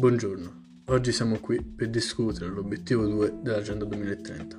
[0.00, 4.58] Buongiorno, oggi siamo qui per discutere l'obiettivo 2 dell'Agenda 2030.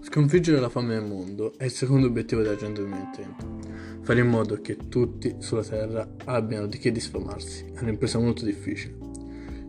[0.00, 4.00] Sconfiggere la fame nel mondo è il secondo obiettivo dell'Agenda 2030.
[4.00, 8.96] Fare in modo che tutti sulla Terra abbiano di che disfamarsi è un'impresa molto difficile,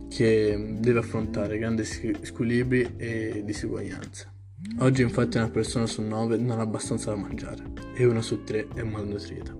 [0.08, 4.32] che deve affrontare grandi squilibri e disuguaglianze.
[4.78, 7.62] Oggi infatti una persona su nove non ha abbastanza da mangiare
[7.92, 9.54] e una su tre è malnutrita,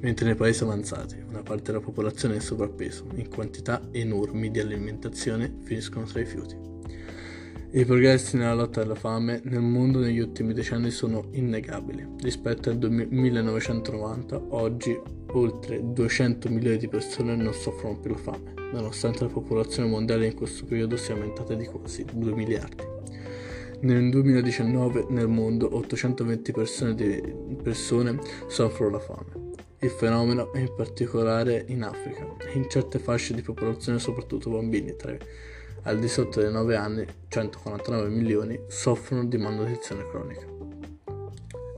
[0.00, 4.60] mentre nei paesi avanzati una parte della popolazione è in sovrappeso in quantità enormi di
[4.60, 6.66] alimentazione finiscono tra i rifiuti.
[7.76, 12.06] I progressi nella lotta alla fame nel mondo negli ultimi decenni sono innegabili.
[12.20, 14.98] Rispetto al 1990, oggi
[15.32, 20.34] oltre 200 milioni di persone non soffrono più la fame, nonostante la popolazione mondiale in
[20.34, 22.84] questo periodo sia aumentata di quasi 2 miliardi.
[23.80, 27.20] Nel 2019 nel mondo 820 persone,
[27.62, 29.45] persone soffrono la fame.
[29.86, 35.16] Il fenomeno è in particolare in Africa in certe fasce di popolazione, soprattutto bambini tra
[35.82, 40.44] al di sotto dei 9 anni, 149 milioni, soffrono di malnutrizione cronica.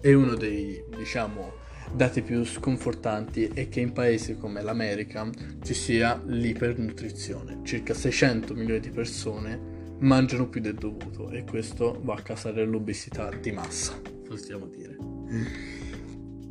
[0.01, 1.53] E uno dei, diciamo,
[1.93, 5.29] dati più sconfortanti è che in paesi come l'America
[5.63, 7.59] ci sia l'ipernutrizione.
[7.63, 9.61] Circa 600 milioni di persone
[9.99, 15.88] mangiano più del dovuto e questo va a causare l'obesità di massa, possiamo dire.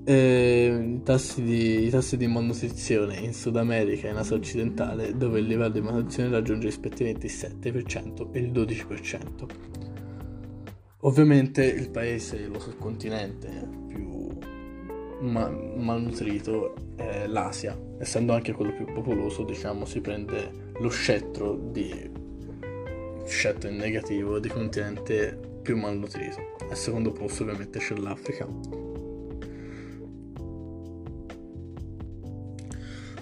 [0.09, 5.39] I tassi, di, I tassi di malnutrizione in Sud America e in Asia occidentale, dove
[5.39, 9.45] il livello di malnutrizione raggiunge rispettivamente il 7% e il 12%.
[11.01, 14.29] Ovviamente il paese, lo continente più
[15.19, 22.09] ma- malnutrito è l'Asia, essendo anche quello più popoloso, diciamo, si prende lo scettro di
[23.25, 26.55] scelto in negativo di continente più malnutrito.
[26.69, 28.86] Al secondo posto ovviamente c'è l'Africa.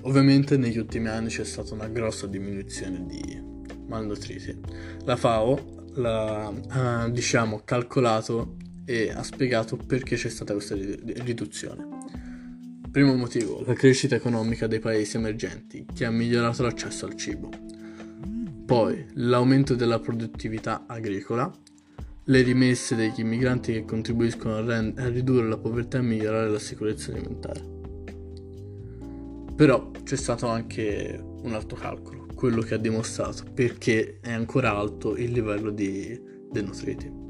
[0.06, 3.42] Ovviamente negli ultimi anni c'è stata una grossa diminuzione di
[3.88, 4.56] malnutriti.
[5.04, 11.88] La FAO l'ha ha, diciamo, calcolato e ha spiegato perché c'è stata questa riduzione.
[12.92, 17.50] Primo motivo, la crescita economica dei paesi emergenti che ha migliorato l'accesso al cibo.
[18.66, 21.52] Poi l'aumento della produttività agricola,
[22.26, 26.60] le rimesse degli immigranti che contribuiscono a, rend- a ridurre la povertà e migliorare la
[26.60, 27.85] sicurezza alimentare.
[29.56, 35.16] Però c'è stato anche un altro calcolo, quello che ha dimostrato perché è ancora alto
[35.16, 36.20] il livello di
[36.52, 37.24] denutriti.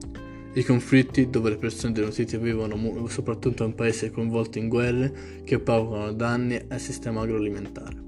[0.53, 6.13] I conflitti dove le persone denutrite vivono soprattutto in paesi coinvolti in guerre che provocano
[6.13, 8.05] danni al sistema agroalimentare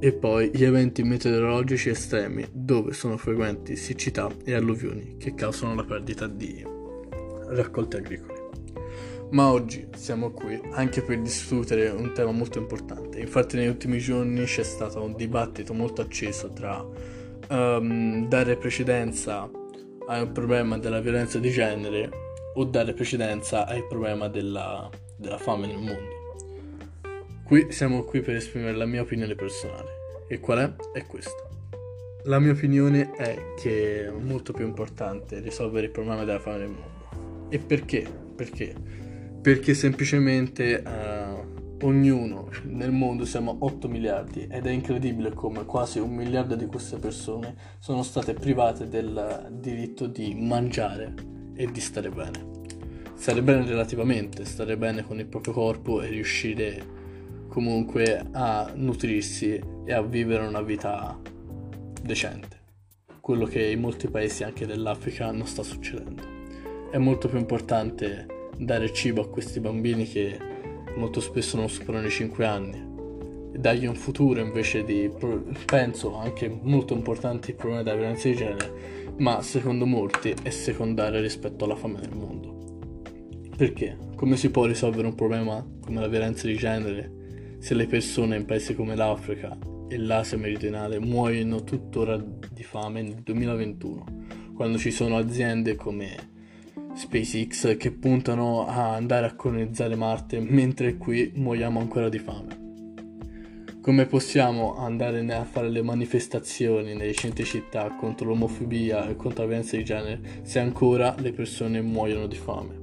[0.00, 5.84] e poi gli eventi meteorologici estremi dove sono frequenti siccità e alluvioni che causano la
[5.84, 6.64] perdita di
[7.48, 8.37] raccolti agricoli.
[9.30, 13.20] Ma oggi siamo qui anche per discutere un tema molto importante.
[13.20, 16.82] Infatti negli ultimi giorni c'è stato un dibattito molto acceso tra
[17.50, 19.50] um, dare precedenza
[20.06, 22.08] al problema della violenza di genere
[22.54, 26.16] o dare precedenza al problema della, della fame nel mondo.
[27.44, 30.24] Qui siamo qui per esprimere la mia opinione personale.
[30.26, 30.98] E qual è?
[30.98, 31.46] È questa.
[32.24, 36.68] La mia opinione è che è molto più importante risolvere il problema della fame nel
[36.68, 37.46] mondo.
[37.50, 38.06] E perché?
[38.34, 38.74] Perché?
[39.40, 46.14] Perché semplicemente uh, ognuno nel mondo siamo 8 miliardi ed è incredibile come quasi un
[46.14, 51.14] miliardo di queste persone sono state private del diritto di mangiare
[51.54, 52.56] e di stare bene.
[53.14, 56.96] Stare bene relativamente, stare bene con il proprio corpo e riuscire
[57.48, 61.18] comunque a nutrirsi e a vivere una vita
[62.02, 62.56] decente.
[63.20, 66.22] Quello che in molti paesi anche dell'Africa non sta succedendo.
[66.90, 70.36] È molto più importante dare cibo a questi bambini che
[70.96, 72.86] molto spesso non superano i 5 anni
[73.52, 75.10] e dargli un futuro invece di,
[75.64, 78.72] penso, anche molto importante il problema della violenza di genere,
[79.18, 82.56] ma secondo molti è secondario rispetto alla fame nel mondo.
[83.56, 83.96] Perché?
[84.14, 88.44] Come si può risolvere un problema come la violenza di genere se le persone in
[88.44, 89.56] paesi come l'Africa
[89.88, 94.04] e l'Asia meridionale muoiono tuttora di fame nel 2021,
[94.54, 96.36] quando ci sono aziende come
[96.98, 102.66] SpaceX che puntano a andare a colonizzare Marte mentre qui muoiamo ancora di fame.
[103.80, 109.48] Come possiamo andare a fare le manifestazioni nei centri città contro l'omofobia e contro la
[109.48, 112.78] violenza di genere se ancora le persone muoiono di fame?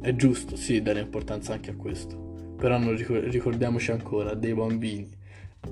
[0.00, 2.28] È giusto, sì, dare importanza anche a questo
[2.60, 5.08] però ricordiamoci ancora dei bambini,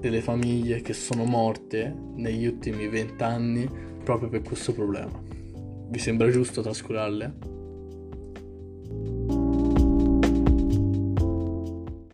[0.01, 3.69] delle famiglie che sono morte negli ultimi vent'anni
[4.03, 5.38] proprio per questo problema.
[5.91, 7.58] Vi sembra giusto trascurarle?